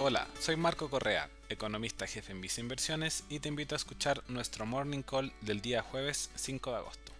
Hola, 0.00 0.26
soy 0.40 0.56
Marco 0.56 0.90
Correa, 0.90 1.30
economista 1.48 2.08
jefe 2.08 2.32
en 2.32 2.40
Visa 2.40 2.60
Inversiones 2.60 3.22
y 3.28 3.38
te 3.38 3.48
invito 3.48 3.76
a 3.76 3.78
escuchar 3.78 4.24
nuestro 4.26 4.66
Morning 4.66 5.02
Call 5.02 5.32
del 5.40 5.60
día 5.60 5.82
jueves 5.82 6.30
5 6.34 6.72
de 6.72 6.76
agosto. 6.78 7.12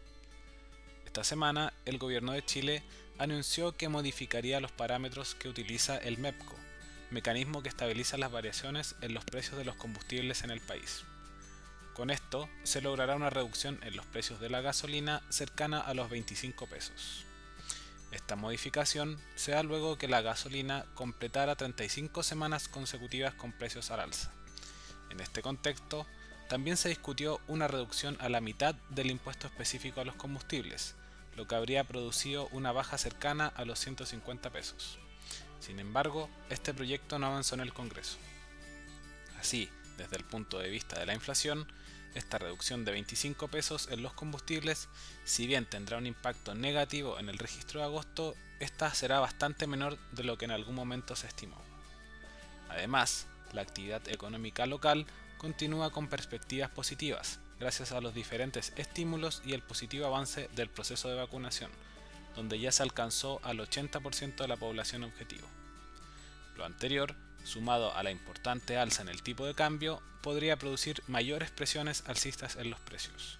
Esta 1.06 1.22
semana, 1.22 1.72
el 1.85 1.99
gobierno 1.99 2.33
de 2.33 2.45
Chile 2.45 2.83
anunció 3.17 3.76
que 3.76 3.88
modificaría 3.88 4.58
los 4.58 4.72
parámetros 4.72 5.37
que 5.37 5.49
utiliza 5.49 5.97
el 5.99 6.19
MEPCO, 6.19 6.56
mecanismo 7.13 7.63
que 7.63 7.69
estabiliza 7.69 8.19
las 8.19 8.33
variaciones 8.33 8.97
en 9.03 9.15
los 9.15 9.25
precios 9.25 9.56
de 9.56 9.65
los 9.65 9.77
combustibles 9.77 10.43
en 10.43 10.51
el 10.51 10.61
país. 10.61 11.04
Con 11.95 12.11
esto, 12.11 12.49
se 12.65 12.83
logrará 12.83 13.15
una 13.15 13.31
reducción 13.31 13.79
en 13.85 13.95
los 13.95 14.04
precios 14.06 14.41
de 14.41 14.51
la 14.51 14.63
gasolina 14.63 15.22
cercana 15.29 15.79
a 15.79 15.95
los 15.95 16.11
25 16.11 16.66
pesos. 16.66 17.25
Esta 18.15 18.37
modificación 18.37 19.19
se 19.34 19.51
da 19.51 19.65
luego 19.65 19.98
que 19.98 20.06
la 20.06 20.23
gasolina 20.23 20.87
completara 20.95 21.57
35 21.57 22.23
semanas 22.23 22.69
consecutivas 22.69 23.34
con 23.34 23.51
precios 23.51 23.91
al 23.91 23.98
alza. 23.98 24.30
En 25.11 25.19
este 25.19 25.43
contexto, 25.43 26.06
también 26.48 26.77
se 26.77 26.89
discutió 26.89 27.41
una 27.48 27.66
reducción 27.66 28.16
a 28.20 28.29
la 28.29 28.41
mitad 28.41 28.77
del 28.91 29.11
impuesto 29.11 29.48
específico 29.48 30.01
a 30.01 30.05
los 30.05 30.15
combustibles, 30.15 30.95
lo 31.34 31.48
que 31.48 31.56
habría 31.56 31.83
producido 31.83 32.47
una 32.53 32.70
baja 32.70 32.98
cercana 32.98 33.48
a 33.48 33.65
los 33.65 33.80
150 33.80 34.48
pesos. 34.51 35.01
Sin 35.59 35.81
embargo, 35.81 36.31
este 36.51 36.73
proyecto 36.73 37.19
no 37.19 37.27
avanzó 37.27 37.56
en 37.56 37.62
el 37.62 37.75
Congreso. 37.75 38.19
Así, 39.41 39.69
desde 39.97 40.16
el 40.16 40.25
punto 40.25 40.59
de 40.59 40.71
vista 40.71 40.98
de 40.98 41.07
la 41.07 41.15
inflación, 41.15 41.66
esta 42.15 42.39
reducción 42.39 42.84
de 42.84 42.93
25 42.93 43.48
pesos 43.48 43.89
en 43.91 44.03
los 44.03 44.12
combustibles, 44.12 44.89
si 45.25 45.47
bien 45.47 45.67
tendrá 45.67 45.98
un 45.98 46.07
impacto 46.07 46.55
negativo 46.55 47.19
en 47.19 47.29
el 47.29 47.39
registro 47.39 47.80
de 47.80 47.87
agosto, 47.87 48.34
esta 48.61 48.93
será 48.95 49.20
bastante 49.20 49.67
menor 49.67 49.98
de 50.12 50.25
lo 50.25 50.39
que 50.39 50.45
en 50.45 50.53
algún 50.53 50.75
momento 50.75 51.17
se 51.17 51.27
estimó. 51.27 51.61
Además, 52.69 53.27
la 53.53 53.62
actividad 53.62 54.06
económica 54.09 54.67
local 54.67 55.06
continúa 55.39 55.91
con 55.91 56.09
perspectivas 56.09 56.70
positivas, 56.70 57.41
gracias 57.59 57.92
a 57.92 58.00
los 58.00 58.15
diferentes 58.15 58.72
estímulos 58.77 59.42
y 59.45 59.53
el 59.53 59.62
positivo 59.62 60.06
avance 60.06 60.48
del 60.55 60.69
proceso 60.69 61.09
de 61.09 61.17
vacunación, 61.17 61.70
donde 62.37 62.59
ya 62.59 62.72
se 62.72 62.83
alcanzó 62.83 63.41
al 63.45 63.59
80% 63.59 64.37
de 64.37 64.48
la 64.48 64.56
población 64.56 65.05
objetivo. 65.05 65.47
Lo 66.56 66.65
anterior 66.65 67.15
sumado 67.45 67.95
a 67.95 68.03
la 68.03 68.11
importante 68.11 68.77
alza 68.77 69.03
en 69.03 69.09
el 69.09 69.23
tipo 69.23 69.47
de 69.47 69.55
cambio, 69.55 70.03
podría 70.23 70.56
producir 70.59 71.03
mayores 71.06 71.50
presiones 71.50 72.03
alcistas 72.06 72.56
en 72.56 72.70
los 72.70 72.81
precios. 72.81 73.39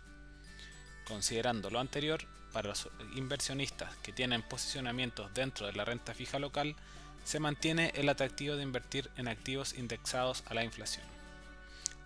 Considerando 1.07 1.71
lo 1.71 1.81
anterior, 1.81 2.25
para 2.53 2.69
los 2.69 2.89
inversionistas 3.17 3.97
que 3.97 4.13
tienen 4.13 4.43
posicionamientos 4.43 5.35
dentro 5.35 5.67
de 5.67 5.73
la 5.73 5.85
renta 5.85 6.15
fija 6.15 6.39
local, 6.39 6.77
se 7.25 7.41
mantiene 7.41 7.93
el 7.97 8.09
atractivo 8.09 8.55
de 8.57 8.63
invertir 8.63 9.11
en 9.17 9.29
activos 9.29 9.75
indexados 9.75 10.45
a 10.47 10.55
la 10.55 10.63
inflación. 10.63 11.07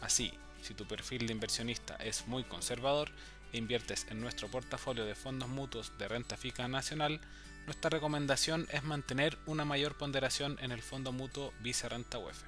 Así, 0.01 0.33
si 0.63 0.75
tu 0.75 0.87
perfil 0.87 1.27
de 1.27 1.33
inversionista 1.33 1.97
es 1.97 2.27
muy 2.27 2.45
conservador 2.45 3.11
e 3.53 3.59
inviertes 3.59 4.07
en 4.11 4.21
nuestro 4.21 4.49
portafolio 4.49 5.05
de 5.05 5.15
fondos 5.15 5.49
mutuos 5.49 5.93
de 5.99 6.09
renta 6.09 6.37
fija 6.37 6.69
nacional, 6.69 7.21
nuestra 7.69 7.91
recomendación 7.91 8.67
es 8.73 8.83
mantener 8.83 9.37
una 9.45 9.67
mayor 9.67 9.95
ponderación 9.95 10.57
en 10.63 10.73
el 10.73 10.81
fondo 10.81 11.13
mutuo 11.13 11.53
Vice 11.61 11.87
Renta 11.87 12.17
UEF. 12.17 12.39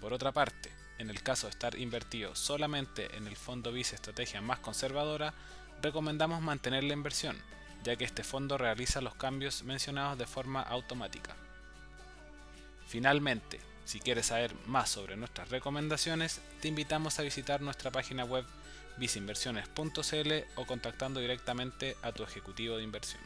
Por 0.00 0.12
otra 0.12 0.30
parte, 0.30 0.70
en 0.98 1.10
el 1.10 1.20
caso 1.20 1.48
de 1.48 1.50
estar 1.50 1.76
invertido 1.76 2.36
solamente 2.36 3.16
en 3.16 3.26
el 3.26 3.34
fondo 3.34 3.72
Vice 3.72 3.96
Estrategia 3.96 4.40
más 4.40 4.60
conservadora, 4.60 5.34
recomendamos 5.82 6.40
mantener 6.42 6.84
la 6.84 6.92
inversión, 6.92 7.36
ya 7.82 7.96
que 7.96 8.04
este 8.04 8.22
fondo 8.22 8.56
realiza 8.56 9.00
los 9.00 9.16
cambios 9.16 9.64
mencionados 9.64 10.16
de 10.16 10.26
forma 10.26 10.62
automática. 10.62 11.34
Finalmente, 12.86 13.58
si 13.84 13.98
quieres 13.98 14.26
saber 14.26 14.54
más 14.66 14.90
sobre 14.90 15.16
nuestras 15.16 15.48
recomendaciones, 15.48 16.40
te 16.60 16.68
invitamos 16.68 17.18
a 17.18 17.22
visitar 17.22 17.62
nuestra 17.62 17.90
página 17.90 18.24
web 18.24 18.44
viceinversiones.cl 18.96 20.32
o 20.54 20.66
contactando 20.66 21.18
directamente 21.18 21.96
a 22.02 22.12
tu 22.12 22.22
ejecutivo 22.22 22.76
de 22.76 22.84
inversión. 22.84 23.20